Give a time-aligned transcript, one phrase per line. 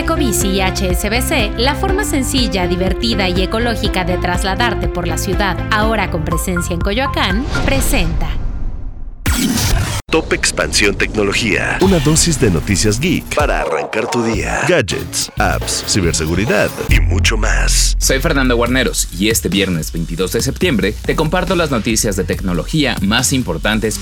[0.00, 6.10] Ecobici y HSBC, la forma sencilla, divertida y ecológica de trasladarte por la ciudad, ahora
[6.10, 8.30] con presencia en Coyoacán, presenta.
[10.10, 11.78] Top Expansión Tecnología.
[11.82, 14.62] Una dosis de noticias geek para arrancar tu día.
[14.66, 17.94] Gadgets, apps, ciberseguridad y mucho más.
[17.98, 22.96] Soy Fernando Guarneros y este viernes 22 de septiembre te comparto las noticias de tecnología
[23.02, 24.00] más importantes.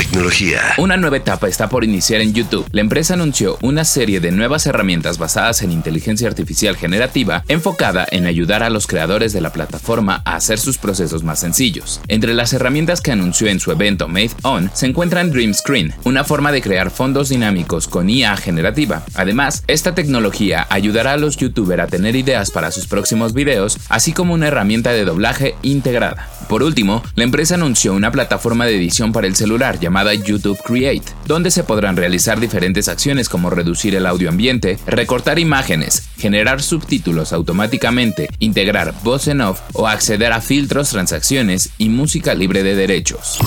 [0.00, 0.62] Tecnología.
[0.78, 2.66] Una nueva etapa está por iniciar en YouTube.
[2.72, 8.24] La empresa anunció una serie de nuevas herramientas basadas en inteligencia artificial generativa enfocada en
[8.24, 12.00] ayudar a los creadores de la plataforma a hacer sus procesos más sencillos.
[12.08, 16.24] Entre las herramientas que anunció en su evento Made On se encuentran Dream Screen, una
[16.24, 19.02] forma de crear fondos dinámicos con IA generativa.
[19.16, 24.14] Además, esta tecnología ayudará a los youtubers a tener ideas para sus próximos videos, así
[24.14, 26.30] como una herramienta de doblaje integrada.
[26.48, 29.89] Por último, la empresa anunció una plataforma de edición para el celular llamada
[30.22, 36.08] YouTube Create, donde se podrán realizar diferentes acciones como reducir el audio ambiente, recortar imágenes,
[36.16, 42.62] generar subtítulos automáticamente, integrar voz en off o acceder a filtros, transacciones y música libre
[42.62, 43.38] de derechos.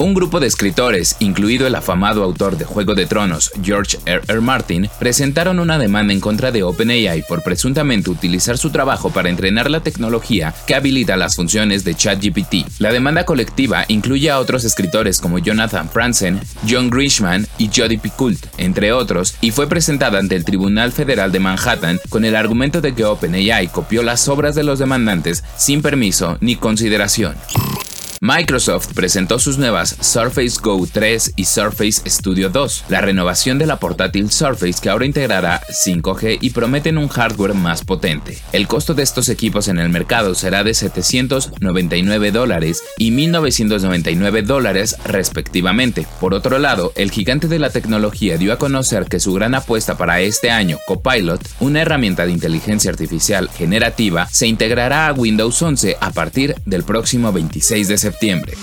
[0.00, 4.22] Un grupo de escritores, incluido el afamado autor de Juego de Tronos, George R.
[4.28, 4.40] R.
[4.40, 9.68] Martin, presentaron una demanda en contra de OpenAI por presuntamente utilizar su trabajo para entrenar
[9.68, 12.78] la tecnología que habilita las funciones de ChatGPT.
[12.78, 18.46] La demanda colectiva incluye a otros escritores como Jonathan Franzen, John Grishman y Jody Picoult,
[18.56, 22.94] entre otros, y fue presentada ante el Tribunal Federal de Manhattan con el argumento de
[22.94, 27.34] que OpenAI copió las obras de los demandantes sin permiso ni consideración.
[28.20, 33.78] Microsoft presentó sus nuevas Surface Go 3 y Surface Studio 2, la renovación de la
[33.78, 38.36] portátil Surface que ahora integrará 5G y prometen un hardware más potente.
[38.52, 44.96] El costo de estos equipos en el mercado será de 799 dólares y 1999 dólares
[45.04, 46.04] respectivamente.
[46.20, 49.96] Por otro lado, el gigante de la tecnología dio a conocer que su gran apuesta
[49.96, 55.98] para este año, Copilot, una herramienta de inteligencia artificial generativa, se integrará a Windows 11
[56.00, 58.54] a partir del próximo 26 de septiembre septiembre.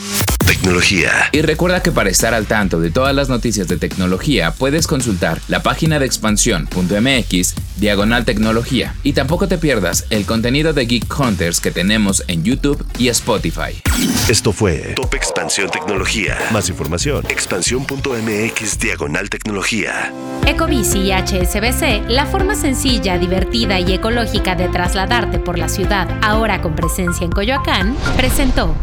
[0.48, 1.12] Tecnología.
[1.32, 5.40] Y recuerda que para estar al tanto de todas las noticias de tecnología puedes consultar
[5.48, 8.96] la página de expansión.mx diagonal tecnología.
[9.04, 13.82] Y tampoco te pierdas el contenido de Geek Hunters que tenemos en YouTube y Spotify.
[14.28, 16.38] Esto fue Top Expansión Tecnología.
[16.52, 17.24] Más información.
[17.30, 20.12] Expansión.mx diagonal tecnología.
[20.48, 26.62] Ecobici y HSBC, la forma sencilla, divertida y ecológica de trasladarte por la ciudad, ahora
[26.62, 28.76] con presencia en Coyoacán, presentó.